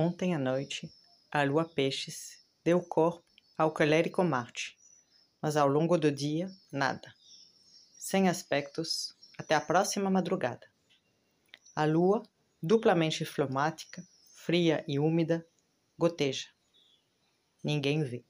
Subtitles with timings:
[0.00, 0.88] Ontem à noite,
[1.28, 3.24] a lua Peixes deu corpo
[3.56, 4.78] ao colérico Marte,
[5.42, 7.12] mas ao longo do dia, nada.
[7.98, 10.64] Sem aspectos, até a próxima madrugada.
[11.74, 12.22] A lua,
[12.62, 14.06] duplamente fleumática,
[14.36, 15.44] fria e úmida,
[15.98, 16.46] goteja.
[17.60, 18.24] Ninguém vê.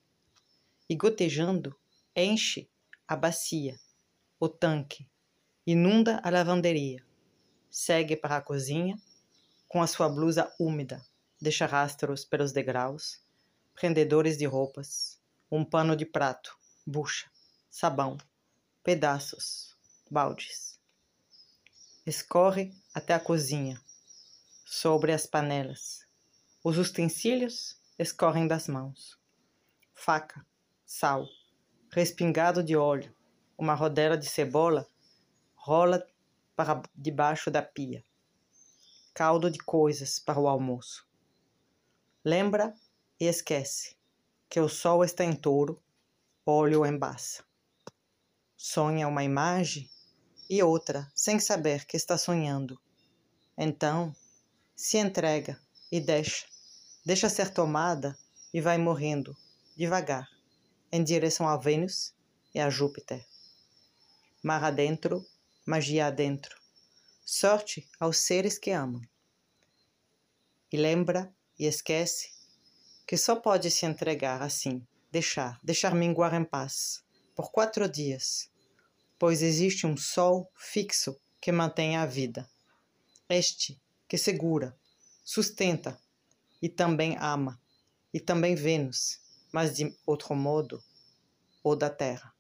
[0.89, 1.79] E gotejando,
[2.16, 2.66] enche
[3.07, 3.79] a bacia,
[4.41, 5.07] o tanque,
[5.66, 7.05] inunda a lavanderia,
[7.71, 8.98] segue para a cozinha
[9.69, 11.07] com a sua blusa úmida,
[11.41, 13.23] deixa rastros pelos degraus,
[13.74, 15.20] prendedores de roupas,
[15.51, 16.56] um pano de prato,
[16.87, 17.30] bucha,
[17.70, 18.19] sabão,
[18.83, 19.77] pedaços,
[20.11, 20.78] baldes.
[22.06, 23.80] Escorre até a cozinha,
[24.64, 26.06] sobre as panelas.
[26.62, 29.19] Os utensílios escorrem das mãos.
[29.95, 30.45] Faca,
[30.84, 31.27] sal,
[31.91, 33.14] respingado de óleo,
[33.56, 34.86] uma rodela de cebola
[35.55, 36.06] rola
[36.55, 38.05] para debaixo da pia.
[39.14, 41.08] Caldo de coisas para o almoço.
[42.28, 42.74] Lembra
[43.18, 43.96] e esquece
[44.50, 45.83] que o sol está em touro,
[46.44, 47.42] óleo embaça.
[48.55, 49.89] Sonha uma imagem
[50.47, 52.78] e outra sem saber que está sonhando.
[53.56, 54.14] Então,
[54.77, 55.58] se entrega
[55.91, 56.44] e deixa.
[57.03, 58.14] Deixa ser tomada
[58.53, 59.34] e vai morrendo,
[59.75, 60.28] devagar
[60.92, 62.14] em direção a Vênus
[62.55, 63.27] e a Júpiter.
[64.42, 65.27] Mar adentro,
[65.64, 66.60] magia adentro.
[67.25, 69.00] Sorte aos seres que amam.
[70.70, 72.31] E lembra e esquece
[73.06, 77.03] que só pode se entregar assim, deixar, deixar minguar em paz,
[77.34, 78.50] por quatro dias,
[79.19, 82.48] pois existe um sol fixo que mantém a vida.
[83.28, 84.77] Este que segura,
[85.25, 86.00] sustenta
[86.61, 87.61] e também ama,
[88.12, 89.20] e também Vênus
[89.53, 90.83] mas de outro modo,
[91.62, 92.34] o da Terra.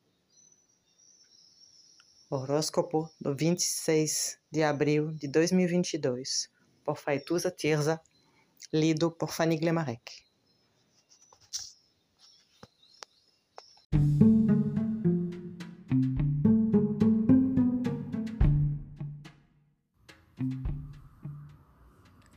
[2.30, 6.50] Horóscopo do 26 de abril de 2022,
[6.84, 8.00] por Faituza Tirza,
[8.72, 10.28] lido por Fanny Glemarek.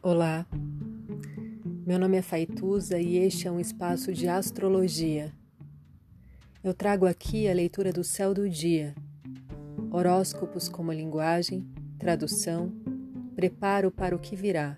[0.01, 0.47] Olá,
[1.85, 5.33] meu nome é Faituza e este é um espaço de astrologia.
[6.63, 8.95] Eu trago aqui a leitura do céu do dia,
[9.91, 11.67] horóscopos como linguagem,
[11.99, 12.71] tradução,
[13.35, 14.77] preparo para o que virá,